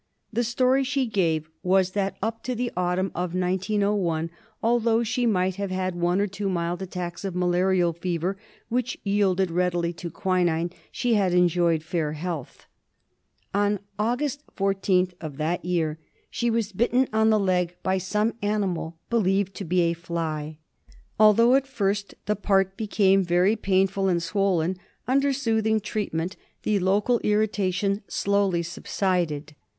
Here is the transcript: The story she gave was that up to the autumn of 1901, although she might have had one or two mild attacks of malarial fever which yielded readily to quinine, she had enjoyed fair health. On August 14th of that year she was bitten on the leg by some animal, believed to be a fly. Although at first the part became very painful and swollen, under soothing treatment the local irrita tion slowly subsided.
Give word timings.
The 0.33 0.43
story 0.43 0.83
she 0.83 1.05
gave 1.05 1.47
was 1.61 1.91
that 1.91 2.17
up 2.23 2.41
to 2.45 2.55
the 2.55 2.71
autumn 2.75 3.11
of 3.13 3.35
1901, 3.35 4.31
although 4.63 5.03
she 5.03 5.27
might 5.27 5.57
have 5.57 5.69
had 5.69 5.93
one 5.93 6.19
or 6.19 6.25
two 6.25 6.49
mild 6.49 6.81
attacks 6.81 7.23
of 7.23 7.35
malarial 7.35 7.93
fever 7.93 8.35
which 8.67 8.97
yielded 9.03 9.51
readily 9.51 9.93
to 9.93 10.09
quinine, 10.09 10.71
she 10.91 11.13
had 11.13 11.35
enjoyed 11.35 11.83
fair 11.83 12.13
health. 12.13 12.65
On 13.53 13.77
August 13.99 14.41
14th 14.57 15.13
of 15.21 15.37
that 15.37 15.63
year 15.63 15.99
she 16.31 16.49
was 16.49 16.71
bitten 16.71 17.07
on 17.13 17.29
the 17.29 17.37
leg 17.39 17.75
by 17.83 17.99
some 17.99 18.33
animal, 18.41 18.97
believed 19.11 19.53
to 19.57 19.63
be 19.65 19.81
a 19.81 19.93
fly. 19.93 20.57
Although 21.19 21.53
at 21.53 21.67
first 21.67 22.15
the 22.25 22.35
part 22.35 22.75
became 22.75 23.23
very 23.23 23.55
painful 23.55 24.07
and 24.07 24.23
swollen, 24.23 24.77
under 25.07 25.31
soothing 25.31 25.79
treatment 25.79 26.37
the 26.63 26.79
local 26.79 27.19
irrita 27.19 27.71
tion 27.71 28.01
slowly 28.07 28.63
subsided. 28.63 29.53